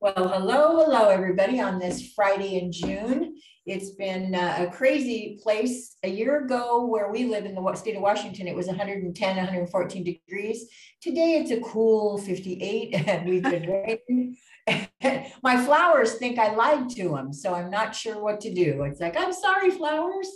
[0.00, 3.34] Well, hello, hello, everybody, on this Friday in June.
[3.66, 5.96] It's been uh, a crazy place.
[6.04, 10.04] A year ago, where we live in the state of Washington, it was 110, 114
[10.04, 10.68] degrees.
[11.02, 14.36] Today, it's a cool 58, and we've been raining.
[15.42, 18.84] My flowers think I lied to them, so I'm not sure what to do.
[18.84, 20.30] It's like, I'm sorry, flowers.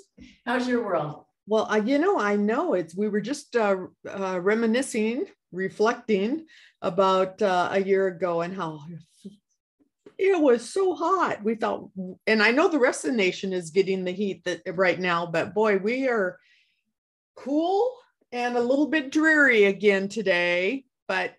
[0.45, 1.25] How's your world?
[1.47, 3.77] Well, you know, I know it's, we were just uh,
[4.11, 6.47] uh, reminiscing, reflecting
[6.81, 8.81] about uh, a year ago and how
[10.23, 11.43] it was so hot.
[11.43, 11.91] We thought,
[12.27, 15.27] and I know the rest of the nation is getting the heat that right now,
[15.27, 16.39] but boy, we are
[17.37, 17.93] cool
[18.31, 20.85] and a little bit dreary again today.
[21.09, 21.35] But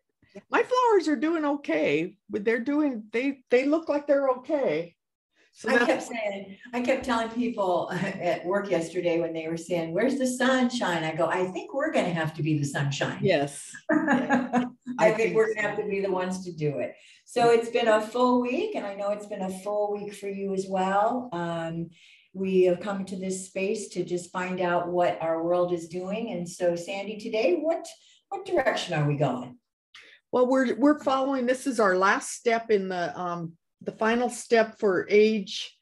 [0.50, 2.18] my flowers are doing okay.
[2.30, 4.96] But they're doing they they look like they're okay.
[5.56, 9.94] So I kept saying, I kept telling people at work yesterday when they were saying,
[9.94, 11.04] Where's the sunshine?
[11.04, 13.20] I go, I think we're going to have to be the sunshine.
[13.22, 13.72] Yes.
[13.92, 14.66] I,
[15.00, 16.96] I think, think we're going to have to be the ones to do it.
[17.26, 20.28] So it's been a full week, and I know it's been a full week for
[20.28, 21.30] you as well.
[21.32, 21.92] Um,
[22.34, 26.32] we have come to this space to just find out what our world is doing.
[26.32, 27.88] And so, Sandy, today, what
[28.30, 29.58] what direction are we going?
[30.32, 31.46] Well, we're we're following.
[31.46, 35.78] This is our last step in the um, the final step for age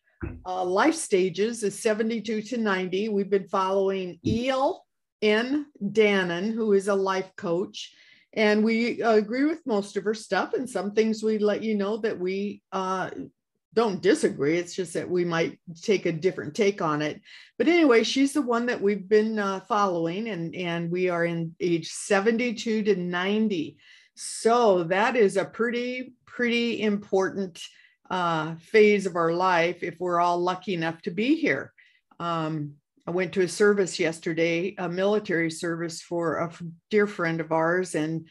[0.46, 3.10] uh, life stages is 72 to 90.
[3.10, 4.86] We've been following Eel
[5.22, 5.68] N.
[5.84, 7.94] Dannon, who is a life coach.
[8.34, 10.54] And we uh, agree with most of her stuff.
[10.54, 13.10] And some things we let you know that we uh,
[13.74, 14.58] don't disagree.
[14.58, 17.22] It's just that we might take a different take on it.
[17.58, 21.56] But anyway, she's the one that we've been uh, following, and, and we are in
[21.60, 23.78] age 72 to 90.
[24.16, 27.62] So that is a pretty, pretty important
[28.12, 31.72] uh, phase of our life if we're all lucky enough to be here.
[32.20, 32.74] Um,
[33.08, 36.52] I went to a service yesterday, a military service for a
[36.92, 38.28] dear friend of ours, and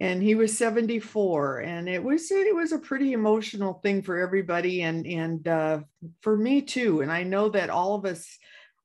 [0.00, 4.82] and he was 74, and it was it was a pretty emotional thing for everybody,
[4.82, 5.80] and and uh,
[6.20, 7.00] for me too.
[7.00, 8.38] And I know that all of us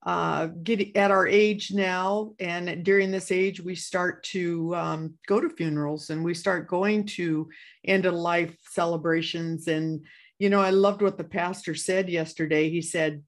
[0.06, 5.42] uh, get at our age now, and during this age, we start to um, go
[5.42, 7.50] to funerals, and we start going to
[7.86, 10.06] end of life celebrations, and
[10.42, 12.72] you know, I loved what the pastor said yesterday.
[12.72, 13.22] He said,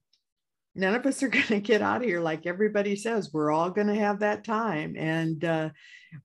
[0.74, 3.30] None of us are going to get out of here like everybody says.
[3.32, 5.70] We're all going to have that time and uh,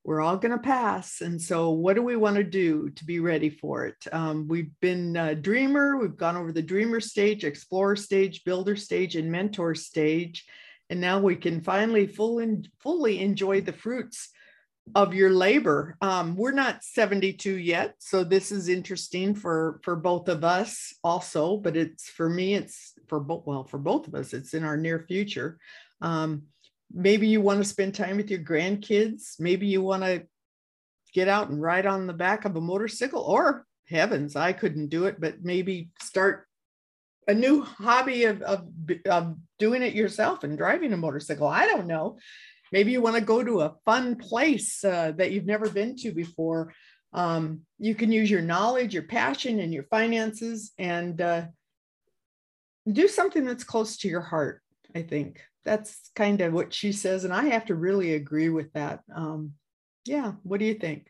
[0.04, 1.22] we're all going to pass.
[1.22, 3.98] And so, what do we want to do to be ready for it?
[4.12, 9.16] Um, we've been a dreamer, we've gone over the dreamer stage, explorer stage, builder stage,
[9.16, 10.44] and mentor stage.
[10.90, 14.30] And now we can finally full in, fully enjoy the fruits
[14.96, 15.96] of your labor.
[16.02, 21.58] Um, we're not 72 yet, so this is interesting for for both of us also.
[21.58, 23.46] But it's for me, it's for both.
[23.46, 25.60] Well, for both of us, it's in our near future.
[26.02, 26.44] Um,
[26.92, 29.40] maybe you want to spend time with your grandkids.
[29.40, 30.26] Maybe you want to
[31.14, 33.22] get out and ride on the back of a motorcycle.
[33.22, 36.46] Or heavens, I couldn't do it, but maybe start
[37.28, 38.68] a new hobby of, of,
[39.08, 41.48] of doing it yourself and driving a motorcycle.
[41.48, 42.18] I don't know
[42.72, 46.12] maybe you want to go to a fun place uh, that you've never been to
[46.12, 46.74] before.
[47.14, 51.46] Um, you can use your knowledge your passion and your finances and uh,
[52.92, 54.62] do something that's close to your heart
[54.96, 55.42] i think.
[55.66, 59.02] That's kind of what she says and i have to really agree with that.
[59.14, 59.54] Um,
[60.06, 61.08] yeah what do you think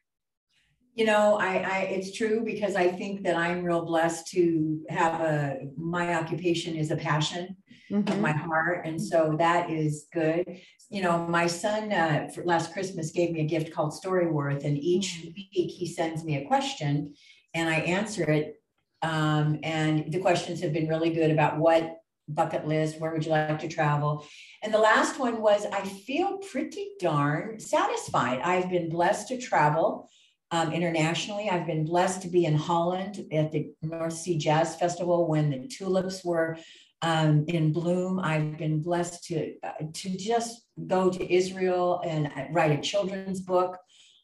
[1.00, 5.22] you know I, I it's true because i think that i'm real blessed to have
[5.22, 7.56] a my occupation is a passion
[7.90, 8.12] mm-hmm.
[8.12, 10.44] of my heart and so that is good
[10.90, 15.22] you know my son uh, last christmas gave me a gift called storyworth and each
[15.22, 15.34] mm.
[15.34, 17.14] week he sends me a question
[17.54, 18.56] and i answer it
[19.02, 21.96] um, and the questions have been really good about what
[22.28, 24.26] bucket list where would you like to travel
[24.62, 30.10] and the last one was i feel pretty darn satisfied i've been blessed to travel
[30.52, 31.50] um, internationally.
[31.50, 35.68] I've been blessed to be in Holland at the North Sea Jazz Festival when the
[35.68, 36.58] tulips were
[37.02, 38.20] um, in bloom.
[38.20, 43.78] I've been blessed to uh, to just go to Israel and write a children's book.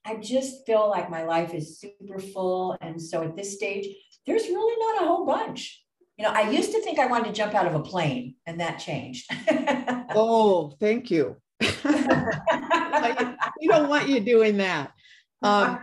[0.06, 3.88] I just feel like my life is super full, and so at this stage,
[4.26, 5.82] there's really not a whole bunch.
[6.18, 8.60] You know, I used to think I wanted to jump out of a plane, and
[8.60, 9.30] that changed.
[10.16, 11.38] oh, thank you.
[11.60, 11.68] we
[13.68, 14.92] don't want you doing that.
[15.42, 15.80] Um,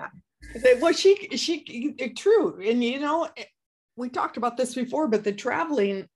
[0.81, 2.61] well she she true.
[2.63, 3.29] And you know
[3.97, 6.09] we talked about this before but the traveling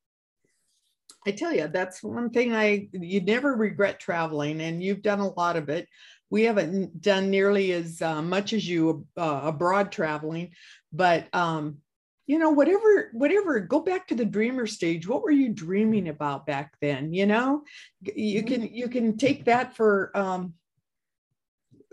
[1.26, 5.34] i tell you that's one thing i you never regret traveling and you've done a
[5.34, 5.88] lot of it.
[6.28, 10.52] We haven't done nearly as uh, much as you uh, abroad traveling
[10.92, 11.78] but um
[12.26, 15.06] you know whatever whatever go back to the dreamer stage.
[15.06, 17.62] What were you dreaming about back then you know?
[18.02, 20.54] You can you can take that for um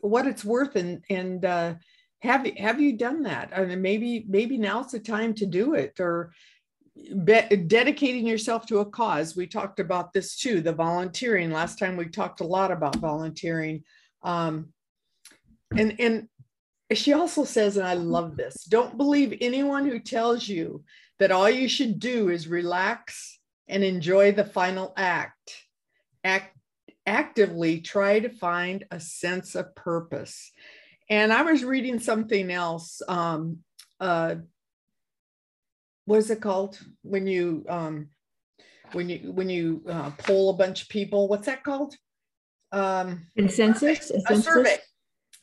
[0.02, 1.76] what it's worth and and uh
[2.24, 3.52] have you have you done that?
[3.56, 6.34] I mean, maybe maybe now's the time to do it or
[6.96, 9.36] be, dedicating yourself to a cause.
[9.36, 11.52] We talked about this too the volunteering.
[11.52, 13.84] Last time we talked a lot about volunteering.
[14.22, 14.74] Um,
[15.76, 16.28] and and
[16.94, 20.84] she also says and i love this don't believe anyone who tells you
[21.18, 25.66] that all you should do is relax and enjoy the final act.
[26.24, 26.58] Act
[27.06, 30.52] actively try to find a sense of purpose
[31.14, 33.60] and i was reading something else um,
[34.00, 34.36] uh,
[36.06, 36.80] what is it called?
[37.02, 38.10] When you um
[38.92, 41.96] when you when you uh, poll a bunch of people what's that called?
[42.72, 44.12] Um consensus?
[44.12, 44.78] A, a survey.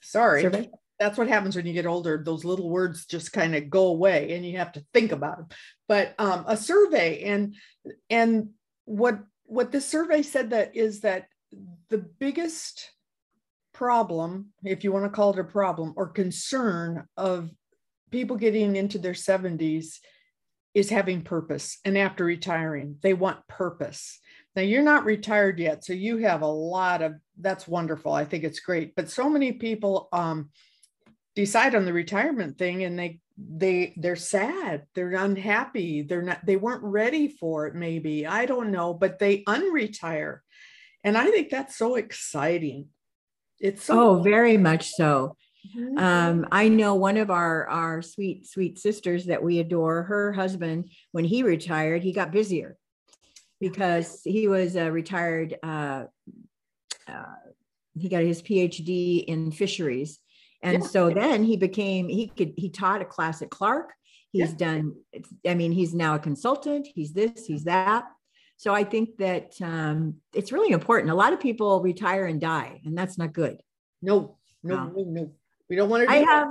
[0.03, 0.43] sorry.
[0.43, 0.71] Survey?
[0.99, 2.23] that's what happens when you get older.
[2.23, 5.49] Those little words just kind of go away and you have to think about them
[5.89, 7.55] but um, a survey and
[8.11, 8.51] and
[8.85, 11.27] what what the survey said that is that
[11.89, 12.91] the biggest
[13.81, 17.49] problem if you want to call it a problem or concern of
[18.11, 20.01] people getting into their 70s
[20.75, 24.21] is having purpose and after retiring they want purpose.
[24.55, 28.45] Now you're not retired yet so you have a lot of that's wonderful i think
[28.45, 30.51] it's great but so many people um,
[31.35, 36.57] decide on the retirement thing and they they they're sad they're unhappy they're not they
[36.57, 40.41] weren't ready for it maybe i don't know but they unretire.
[41.03, 42.89] And i think that's so exciting
[43.61, 45.37] it's so oh very much so
[45.77, 45.99] Mm-hmm.
[45.99, 50.03] Um, I know one of our our sweet sweet sisters that we adore.
[50.05, 52.77] Her husband, when he retired, he got busier
[53.61, 55.57] because he was a retired.
[55.63, 56.05] Uh,
[57.07, 57.25] uh,
[57.99, 60.19] he got his PhD in fisheries,
[60.63, 60.89] and yeah.
[60.89, 63.93] so then he became he could he taught a class at Clark.
[64.33, 64.57] He's yeah.
[64.57, 64.95] done.
[65.47, 66.89] I mean, he's now a consultant.
[66.95, 67.45] He's this.
[67.47, 68.05] He's that.
[68.61, 71.11] So I think that um, it's really important.
[71.11, 73.57] A lot of people retire and die, and that's not good.
[74.03, 75.33] No, no, no, no.
[75.71, 76.15] We don't want to.
[76.15, 76.49] I have,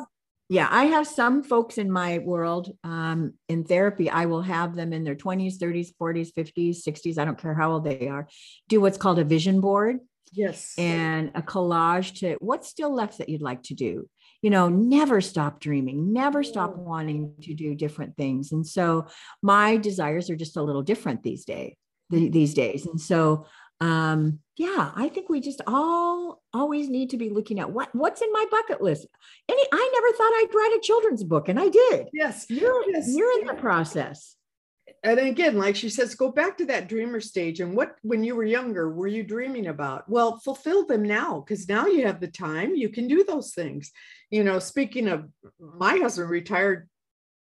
[0.49, 4.09] yeah, I have some folks in my world um, in therapy.
[4.09, 7.19] I will have them in their 20s, 30s, 40s, 50s, 60s.
[7.19, 8.27] I don't care how old they are.
[8.69, 9.97] Do what's called a vision board.
[10.33, 10.73] Yes.
[10.79, 14.09] And a collage to what's still left that you'd like to do.
[14.41, 18.51] You know, never stop dreaming, never stop wanting to do different things.
[18.51, 19.05] And so
[19.43, 21.75] my desires are just a little different these days
[22.09, 22.85] these days.
[22.85, 23.45] And so
[23.81, 28.21] um yeah i think we just all always need to be looking at what what's
[28.21, 29.07] in my bucket list.
[29.47, 32.07] Any i never thought i'd write a children's book and i did.
[32.13, 33.07] Yes you're yes.
[33.09, 34.35] you're in the process.
[35.01, 38.35] And again like she says go back to that dreamer stage and what when you
[38.35, 40.09] were younger were you dreaming about?
[40.09, 43.91] Well fulfill them now because now you have the time you can do those things.
[44.29, 46.89] You know speaking of my husband retired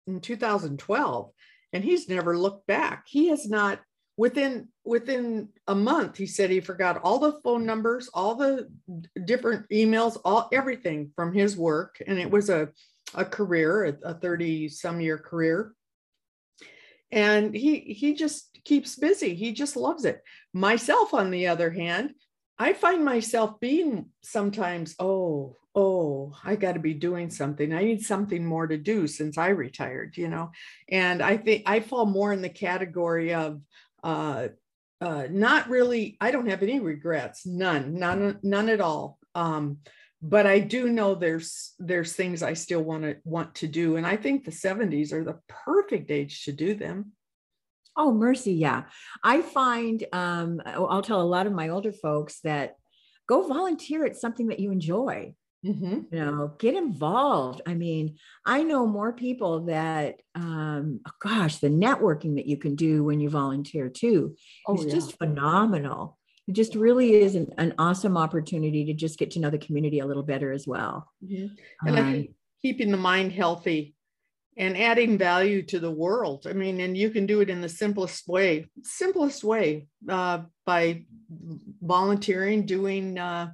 [0.07, 1.31] in 2012
[1.73, 3.05] and he's never looked back.
[3.07, 3.81] He has not
[4.19, 8.69] within within a month he said he forgot all the phone numbers all the
[9.25, 12.03] different emails all everything from his work.
[12.07, 12.69] And it was a
[13.15, 15.73] a career a 30 some year career.
[17.11, 19.35] And he he just keeps busy.
[19.35, 20.21] He just loves it.
[20.53, 22.11] Myself on the other hand
[22.61, 27.73] i find myself being sometimes oh oh i got to be doing something.
[27.73, 30.51] I need something more to do since i retired you know?
[30.89, 33.61] And i think i fall more in the category of
[34.03, 34.49] uh,
[35.01, 39.19] uh, not really, I don't have any regrets, none, none, none at all.
[39.35, 39.79] Um,
[40.21, 44.07] but I do know there's there's things I still want to want to do, and
[44.07, 47.13] I think the 70s are the perfect age to do them.
[47.97, 48.85] Oh, mercy, yeah.
[49.23, 52.77] I find um, I'll tell a lot of my older folks that
[53.29, 55.35] go volunteer at something that you enjoy.
[55.67, 56.15] Mm-hmm.
[56.15, 57.63] You know, get involved.
[57.67, 62.77] I mean, I know more people that, um, oh gosh, the networking that you can
[62.77, 64.37] do when you volunteer too
[64.67, 64.93] oh, is yeah.
[64.93, 66.17] just phenomenal.
[66.47, 69.99] It just really is an, an, awesome opportunity to just get to know the community
[69.99, 71.11] a little better as well.
[71.23, 71.55] Mm-hmm.
[71.87, 72.31] And um, I think
[72.63, 73.95] keeping the mind healthy
[74.57, 76.47] and adding value to the world.
[76.49, 81.05] I mean, and you can do it in the simplest way, simplest way uh, by
[81.83, 83.19] volunteering, doing.
[83.19, 83.51] Uh,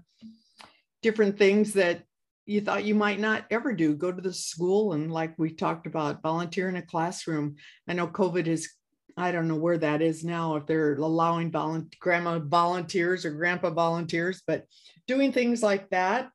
[1.05, 2.03] different things that
[2.47, 3.95] you thought you might not ever do.
[3.95, 7.57] Go to the school and like we talked about volunteer in a classroom.
[7.87, 8.71] I know covid is
[9.17, 13.71] i don't know where that is now if they're allowing volunteer grandma volunteers or grandpa
[13.71, 14.65] volunteers but
[15.07, 16.31] doing things like that.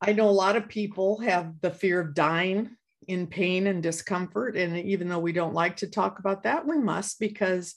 [0.00, 2.76] I know a lot of people have the fear of dying
[3.08, 6.76] in pain and discomfort and even though we don't like to talk about that we
[6.78, 7.74] must because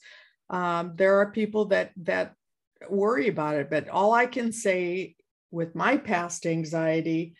[0.49, 2.35] um, there are people that that
[2.89, 3.69] worry about it.
[3.69, 5.15] But all i can say
[5.51, 7.35] with my past anxiety,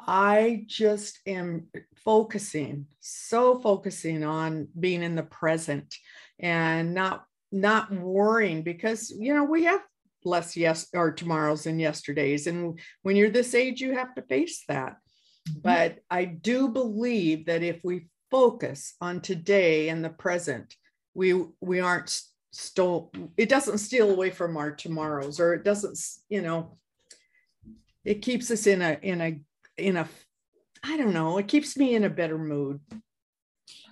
[0.00, 5.94] I just am focusing, so focusing on being in the present
[6.40, 9.80] and not not worrying because you know we have
[10.24, 12.46] less yes or tomorrows and yesterdays.
[12.46, 14.96] And when you're this age you have to face that.
[15.48, 15.60] Mm-hmm.
[15.62, 20.74] But I do believe that if we focus on today and the present,
[21.14, 22.20] we we aren't
[22.52, 26.76] stole it doesn't steal away from our tomorrows or it doesn't you know
[28.04, 29.40] it keeps us in a in a
[29.76, 30.08] in a
[30.84, 32.80] i don't know it keeps me in a better mood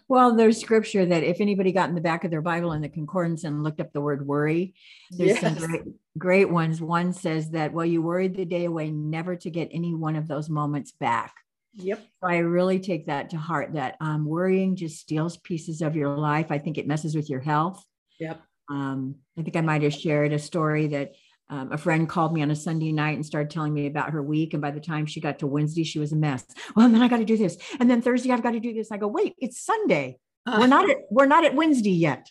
[0.08, 2.88] well there's scripture that if anybody got in the back of their bible in the
[2.88, 4.74] concordance and looked up the word worry
[5.10, 5.40] there's yes.
[5.40, 5.82] some great,
[6.18, 9.94] great ones one says that well you worried the day away never to get any
[9.94, 11.34] one of those moments back
[11.76, 11.98] Yep.
[12.20, 16.16] So I really take that to heart that um, worrying just steals pieces of your
[16.16, 16.50] life.
[16.50, 17.84] I think it messes with your health.
[18.18, 18.40] Yep.
[18.70, 21.12] Um, I think I might have shared a story that
[21.50, 24.22] um, a friend called me on a Sunday night and started telling me about her
[24.22, 24.54] week.
[24.54, 26.46] And by the time she got to Wednesday, she was a mess.
[26.76, 27.58] Well, and then I got to do this.
[27.80, 28.92] And then Thursday, I've got to do this.
[28.92, 30.18] I go, wait, it's Sunday.
[30.46, 32.30] Uh, we're not at, we're not at Wednesday yet.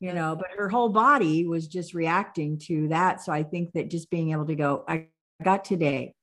[0.00, 3.20] You know, but her whole body was just reacting to that.
[3.20, 5.08] So I think that just being able to go, I
[5.42, 6.14] got today.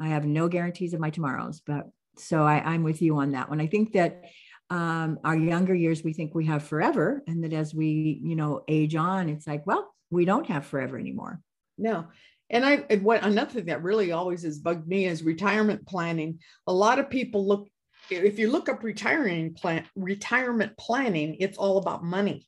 [0.00, 3.50] I have no guarantees of my tomorrows, but so I, I'm with you on that
[3.50, 3.60] one.
[3.60, 4.22] I think that
[4.70, 8.62] um, our younger years we think we have forever and that as we you know
[8.68, 11.40] age on it's like well we don't have forever anymore.
[11.78, 12.06] No.
[12.50, 16.38] And i and what another thing that really always has bugged me is retirement planning.
[16.66, 17.68] A lot of people look
[18.10, 22.46] if you look up retiring plan retirement planning it's all about money.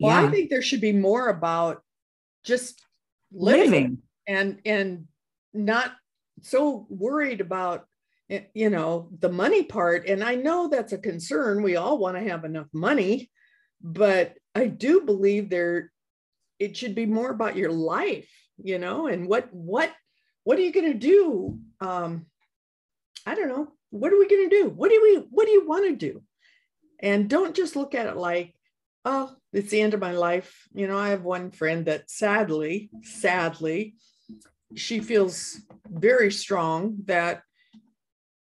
[0.00, 0.26] Well yeah.
[0.26, 1.82] i think there should be more about
[2.44, 2.82] just
[3.30, 3.98] living, living.
[4.26, 5.04] and and
[5.52, 5.92] not
[6.40, 7.86] so worried about
[8.54, 10.08] you know the money part.
[10.08, 11.62] And i know that's a concern.
[11.62, 13.30] We all want to have enough money
[13.82, 15.92] but i do believe there
[16.58, 18.30] it should be more about your life
[18.62, 19.92] you know and what what
[20.44, 22.26] what are you going to do um
[23.26, 25.66] i don't know what are we going to do what do we what do you
[25.66, 26.22] want to do
[27.00, 28.54] and don't just look at it like
[29.04, 32.90] oh it's the end of my life you know i have one friend that sadly
[33.02, 33.94] sadly
[34.74, 37.42] she feels very strong that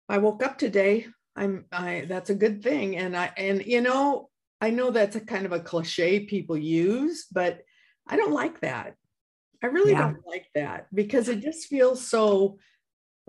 [0.08, 1.08] I woke up today.
[1.36, 2.98] I'm I that's a good thing.
[2.98, 4.30] And I and you know,
[4.62, 7.62] I know that's a kind of a cliche people use, but
[8.08, 8.96] I don't like that.
[9.64, 10.02] I really yeah.
[10.02, 12.58] don't like that because it just feels so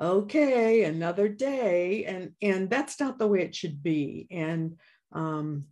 [0.00, 2.04] okay, another day.
[2.04, 4.26] And and that's not the way it should be.
[4.30, 4.76] And
[5.12, 5.66] um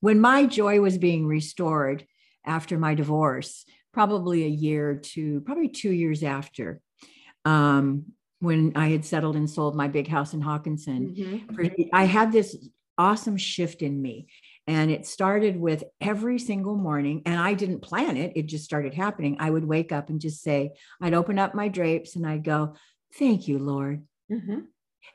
[0.00, 2.06] when my joy was being restored
[2.44, 6.80] after my divorce, probably a year to probably two years after,
[7.44, 8.06] um,
[8.40, 11.82] when I had settled and sold my big house in Hockinson, mm-hmm.
[11.92, 12.56] I had this
[12.96, 14.28] awesome shift in me.
[14.70, 18.94] And it started with every single morning, and I didn't plan it, it just started
[18.94, 19.36] happening.
[19.40, 22.76] I would wake up and just say, I'd open up my drapes and I'd go,
[23.18, 24.04] Thank you, Lord.
[24.30, 24.60] Mm-hmm.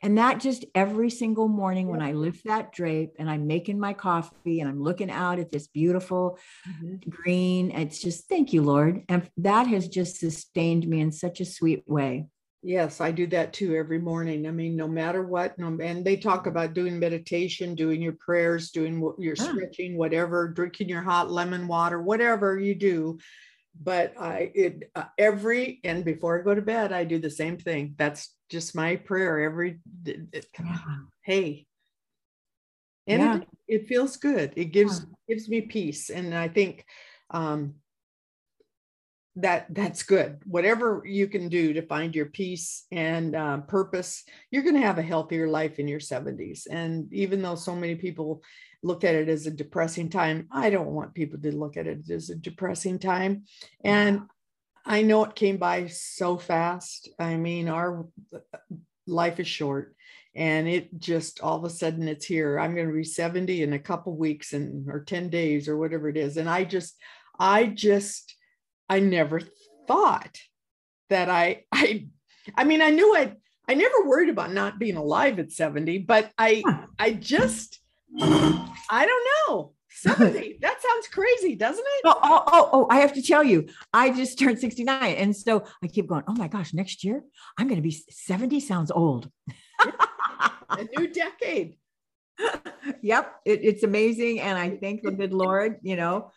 [0.02, 3.94] And that just every single morning when I lift that drape and I'm making my
[3.94, 7.10] coffee and I'm looking out at this beautiful mm-hmm.
[7.10, 9.04] green, it's just thank you, Lord.
[9.08, 12.26] And that has just sustained me in such a sweet way.
[12.66, 14.48] Yes, I do that too every morning.
[14.48, 18.72] I mean, no matter what, no, and they talk about doing meditation, doing your prayers,
[18.72, 19.44] doing what your yeah.
[19.44, 23.20] stretching, whatever, drinking your hot lemon water, whatever you do.
[23.80, 27.60] But I, it uh, every and before I go to bed, I do the same
[27.60, 27.94] thing.
[28.00, 29.80] That's just my prayer every.
[30.04, 30.78] It, yeah.
[31.24, 31.68] Hey,
[33.06, 33.36] and yeah.
[33.36, 34.54] it, it, feels good.
[34.56, 36.84] It gives gives me peace, and I think
[37.30, 37.76] um,
[39.38, 40.40] that that's good.
[40.46, 44.98] Whatever you can do to find your peace and uh, purpose you're going to have
[44.98, 48.42] a healthier life in your 70s and even though so many people
[48.84, 52.10] look at it as a depressing time i don't want people to look at it
[52.10, 53.44] as a depressing time.
[53.84, 54.22] And
[54.86, 57.10] i know it came by so fast.
[57.20, 58.08] I mean our
[59.08, 59.96] life is short
[60.36, 62.60] and it just all of a sudden it's here.
[62.60, 66.08] I'm going to be 70 in a couple weeks and or 10 days or whatever
[66.08, 66.38] it is.
[66.38, 66.96] And i just
[67.40, 68.36] i just
[68.90, 69.42] I never
[69.88, 70.38] thought
[71.10, 72.08] that I I
[72.56, 73.34] I mean I knew I
[73.68, 76.64] I never worried about not being alive at 70, but I
[77.00, 77.80] I just
[78.20, 79.72] I don't know.
[79.90, 80.58] 70.
[80.62, 82.02] That sounds crazy, doesn't it?
[82.06, 85.16] Oh, oh, oh, oh, I have to tell you, I just turned 69.
[85.16, 87.24] And so I keep going, oh my gosh, next year
[87.58, 89.30] I'm going to be 70 sounds old.
[90.70, 91.78] a new decade.
[93.02, 93.36] yep.
[93.46, 94.42] It, it's amazing.
[94.42, 96.32] And I thank the good Lord, you know,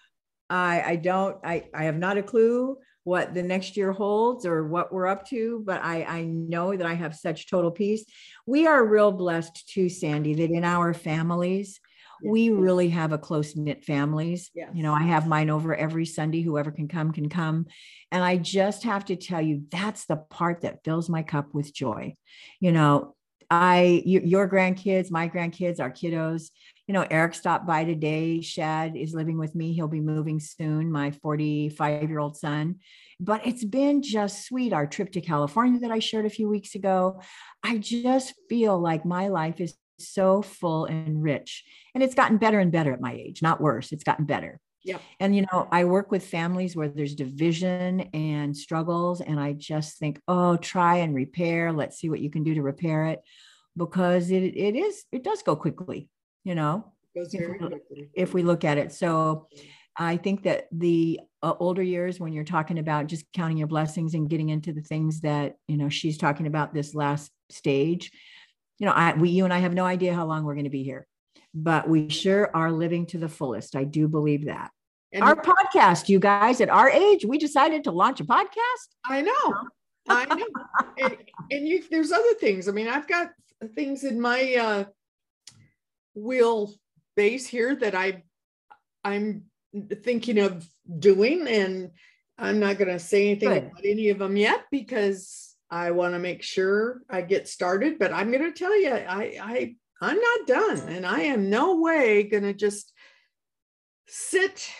[0.50, 4.68] I, I don't, I, I have not a clue what the next year holds or
[4.68, 8.04] what we're up to, but I, I know that I have such total peace.
[8.46, 11.80] We are real blessed too, Sandy, that in our families,
[12.22, 14.50] we really have a close knit families.
[14.54, 14.70] Yes.
[14.74, 16.42] You know, I have mine over every Sunday.
[16.42, 17.66] Whoever can come can come.
[18.10, 21.72] And I just have to tell you, that's the part that fills my cup with
[21.72, 22.14] joy.
[22.60, 23.14] You know,
[23.50, 26.50] I, your grandkids, my grandkids, our kiddos,
[26.88, 28.40] you know, Eric stopped by today.
[28.40, 29.74] Shad is living with me.
[29.74, 32.76] He'll be moving soon, my 45 year old son.
[33.20, 34.72] But it's been just sweet.
[34.72, 37.20] Our trip to California that I shared a few weeks ago.
[37.62, 41.62] I just feel like my life is so full and rich.
[41.94, 43.92] And it's gotten better and better at my age, not worse.
[43.92, 44.58] It's gotten better.
[44.82, 44.98] Yeah.
[45.20, 49.20] And, you know, I work with families where there's division and struggles.
[49.20, 51.70] And I just think, oh, try and repair.
[51.70, 53.20] Let's see what you can do to repair it
[53.76, 56.08] because it, it is, it does go quickly,
[56.48, 58.92] you know, if we, if we look at it.
[58.92, 59.48] So
[59.96, 64.14] I think that the uh, older years, when you're talking about just counting your blessings
[64.14, 68.10] and getting into the things that, you know, she's talking about this last stage,
[68.78, 70.70] you know, I, we, you and I have no idea how long we're going to
[70.70, 71.06] be here
[71.54, 73.74] but we sure are living to the fullest.
[73.74, 74.70] I do believe that.
[75.12, 78.88] And our podcast, you guys, at our age, we decided to launch a podcast.
[79.06, 79.54] I know.
[80.08, 80.46] I know.
[80.98, 81.16] and,
[81.50, 82.68] and you, there's other things.
[82.68, 83.30] I mean, I've got
[83.74, 84.84] things in my uh,
[86.18, 86.74] wheel
[87.16, 88.22] base here that I,
[89.04, 89.44] I'm
[90.02, 90.66] thinking of
[90.98, 91.90] doing, and
[92.38, 93.64] I'm not going to say anything Good.
[93.64, 97.98] about any of them yet because I want to make sure I get started.
[97.98, 100.78] But I'm going to tell you, I, I I'm not done.
[100.88, 102.92] And I am no way going to just
[104.06, 104.70] sit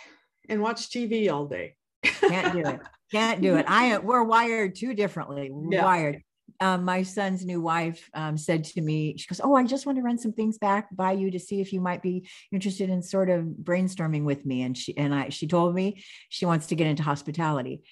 [0.49, 1.75] and watch TV all day.
[2.03, 2.81] Can't do it.
[3.11, 3.67] Can't do it.
[3.69, 5.51] I we're wired too differently.
[5.71, 5.85] Yeah.
[5.85, 6.23] Wired.
[6.61, 9.97] Um, my son's new wife um, said to me, she goes, Oh, I just want
[9.99, 13.03] to run some things back by you to see if you might be interested in
[13.03, 14.63] sort of brainstorming with me.
[14.63, 17.83] And she and I, she told me she wants to get into hospitality.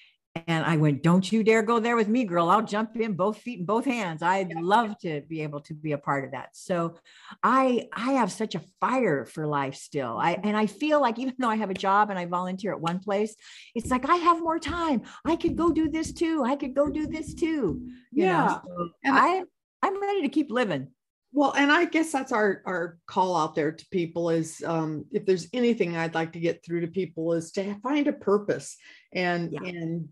[0.47, 2.49] And I went, Don't you dare go there with me, girl.
[2.49, 4.21] I'll jump in both feet and both hands.
[4.21, 6.49] I'd love to be able to be a part of that.
[6.53, 6.95] So
[7.43, 10.17] I I have such a fire for life still.
[10.17, 12.81] I and I feel like even though I have a job and I volunteer at
[12.81, 13.35] one place,
[13.75, 15.03] it's like I have more time.
[15.25, 16.43] I could go do this too.
[16.45, 17.81] I could go do this too.
[18.11, 18.59] You yeah.
[18.61, 19.43] So I
[19.81, 20.87] I'm ready to keep living.
[21.33, 25.25] Well, and I guess that's our our call out there to people is um, if
[25.25, 28.77] there's anything I'd like to get through to people is to find a purpose
[29.13, 29.61] and yeah.
[29.63, 30.09] and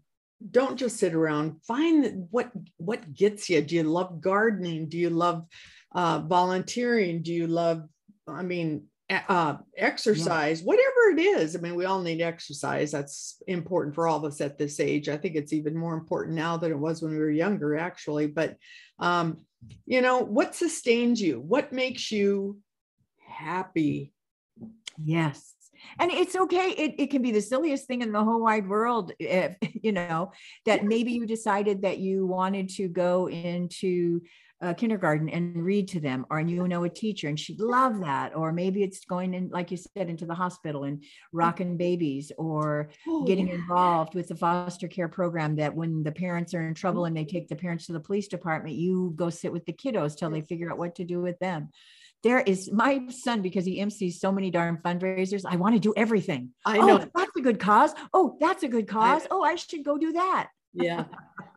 [0.50, 1.64] don't just sit around.
[1.64, 4.90] Find what what gets you do you love gardening?
[4.90, 5.46] Do you love
[5.94, 7.22] uh, volunteering?
[7.22, 7.84] Do you love
[8.28, 10.62] i mean uh, exercise?
[10.62, 10.66] Yeah.
[10.66, 11.55] whatever it is.
[11.55, 12.92] I mean we all need exercise.
[12.92, 15.10] That's important for all of us at this age.
[15.10, 18.27] I think it's even more important now than it was when we were younger actually.
[18.27, 18.58] But
[19.00, 19.42] um,
[19.86, 21.40] you know what sustains you?
[21.40, 22.60] What makes you
[23.27, 24.12] happy?
[25.03, 25.54] Yes
[26.00, 29.12] and it's okay it, it can be the silliest thing in the whole wide world
[29.20, 30.32] if you know
[30.66, 34.22] that maybe you decided that you wanted to go into
[34.62, 38.34] uh, kindergarten and read to them or you know a teacher and she'd love that
[38.36, 42.90] or maybe it's going in like you said into the hospital and rocking babies or
[43.08, 43.56] oh, getting yeah.
[43.56, 47.26] involved with the foster care program that when the parents are in trouble and they
[47.26, 50.42] take the parents to the police department you go sit with the kiddos till they
[50.42, 51.70] figure out what to do with them
[52.25, 55.46] there is my son because he MCs so many darn fundraisers.
[55.48, 56.50] I want to do everything.
[56.66, 57.94] I oh, know oh, that's a good cause.
[58.16, 59.25] Oh, that's a good cause.
[59.25, 60.50] I, oh, I should go do that.
[60.74, 61.05] yeah.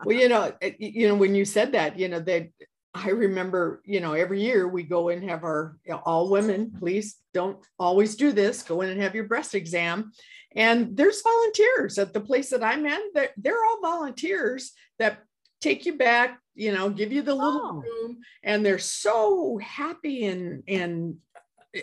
[0.04, 2.50] Well, you know, you know, when you said that, you know, that
[2.92, 6.70] I remember, you know, every year we go and have our you know, all women,
[6.78, 8.62] please don't always do this.
[8.62, 10.12] Go in and have your breast exam.
[10.54, 13.00] And there's volunteers at the place that I'm in.
[13.14, 15.22] They're, they're all volunteers that
[15.61, 17.83] take you back, you know, give you the little oh.
[17.83, 21.16] room, and they're so happy and and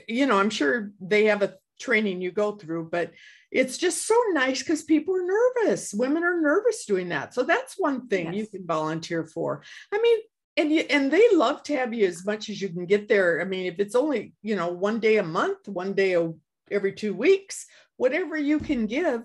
[0.08, 3.12] you know, I'm sure they have a training you go through, but
[3.52, 5.26] it's just so nice because people are
[5.66, 5.94] nervous.
[5.94, 7.34] Women are nervous doing that.
[7.34, 8.36] So that's one thing yes.
[8.36, 9.64] you can volunteer for.
[9.94, 10.20] I mean,
[10.58, 13.42] and you, and they love to have you as much as you can get there.
[13.42, 16.32] I mean, if it's only, you know, one day a month, one day a,
[16.72, 17.66] every two weeks,
[17.98, 19.22] whatever you can give.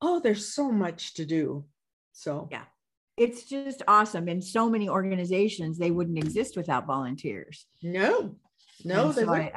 [0.00, 1.66] Oh, there's so much to do.
[2.12, 2.64] So, yeah
[3.20, 4.28] it's just awesome.
[4.28, 7.66] And so many organizations, they wouldn't exist without volunteers.
[7.82, 8.34] No,
[8.82, 9.12] no.
[9.12, 9.52] So I,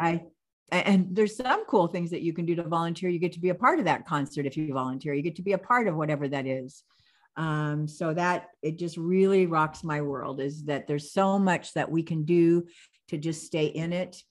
[0.70, 3.10] I, and there's some cool things that you can do to volunteer.
[3.10, 5.14] You get to be a part of that concert if you volunteer.
[5.14, 6.84] You get to be a part of whatever that is.
[7.38, 11.90] Um, so that it just really rocks my world is that there's so much that
[11.90, 12.66] we can do
[13.08, 14.22] to just stay in it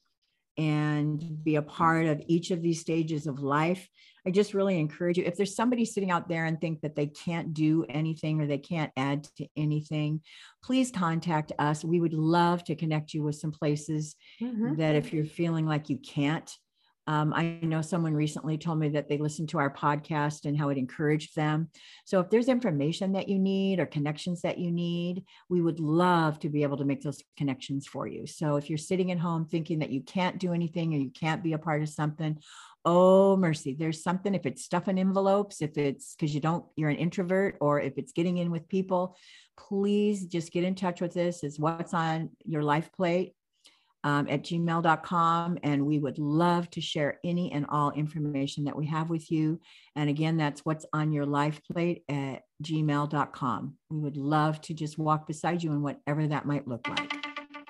[0.58, 3.88] and be a part of each of these stages of life
[4.26, 7.06] I just really encourage you if there's somebody sitting out there and think that they
[7.06, 10.20] can't do anything or they can't add to anything,
[10.62, 11.84] please contact us.
[11.84, 14.76] We would love to connect you with some places mm-hmm.
[14.76, 16.50] that if you're feeling like you can't.
[17.06, 20.68] Um, I know someone recently told me that they listened to our podcast and how
[20.68, 21.68] it encouraged them.
[22.04, 26.38] So, if there's information that you need or connections that you need, we would love
[26.40, 28.26] to be able to make those connections for you.
[28.26, 31.42] So, if you're sitting at home thinking that you can't do anything or you can't
[31.42, 32.38] be a part of something,
[32.84, 36.96] oh mercy there's something if it's stuffing envelopes if it's because you don't you're an
[36.96, 39.16] introvert or if it's getting in with people
[39.56, 43.34] please just get in touch with us is what's on your life plate
[44.04, 45.58] um, at gmail.com.
[45.62, 49.60] And we would love to share any and all information that we have with you.
[49.96, 53.74] And again, that's what's on your life plate at gmail.com.
[53.90, 57.12] We would love to just walk beside you in whatever that might look like.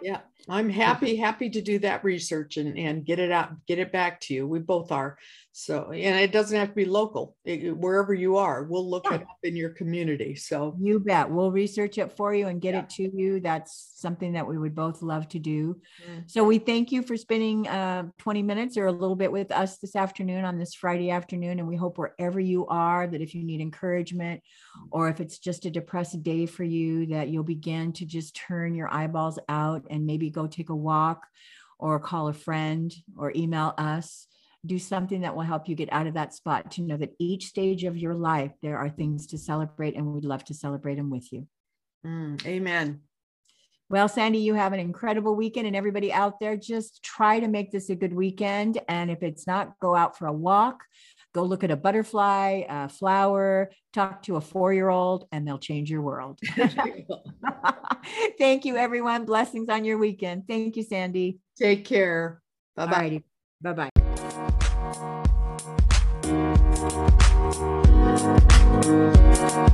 [0.03, 3.93] Yeah, I'm happy, happy to do that research and, and get it out, get it
[3.93, 4.47] back to you.
[4.47, 5.17] We both are.
[5.55, 9.17] So, and it doesn't have to be local, It- wherever you are, we'll look Yeah.
[9.17, 10.35] it up in your community.
[10.35, 11.31] So, You bet.
[11.31, 12.81] We'll research it for you and get Yeah.
[12.81, 13.39] it to you.
[13.41, 15.77] That's something that we would both love to do.
[16.09, 16.31] Mm.
[16.31, 19.77] So we thank you for spending uh, 20 minutes or a little bit with us
[19.79, 21.59] this afternoon on this Friday afternoon.
[21.59, 24.41] And we hope wherever you are, that if you need encouragement
[24.91, 28.75] or if it's just a depressed day for you, that you'll begin to just turn
[28.75, 31.27] your eyeballs out and maybe go take a walk
[31.79, 34.27] or call a friend or email us.
[34.65, 37.47] Do something that will help you get out of that spot to know that each
[37.47, 41.11] stage of your life, there are things to celebrate, and we'd love to celebrate them
[41.11, 41.49] with you.
[42.07, 43.01] mm, amen.
[43.93, 47.71] Well, Sandy, you have an incredible weekend, and everybody out there, just try to make
[47.71, 48.79] this a good weekend.
[48.89, 50.83] And if it's not, go out for a walk,
[51.35, 55.59] go look at a butterfly, a flower, talk to a four year old, and they'll
[55.59, 56.41] change your world.
[58.39, 59.27] Thank you, everyone.
[59.27, 60.49] Blessings on your weekend.
[60.49, 61.41] Thank you, Sandy.
[61.59, 62.41] Take care.
[62.75, 63.23] Bye bye.
[63.61, 63.91] Bye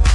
[0.00, 0.14] bye.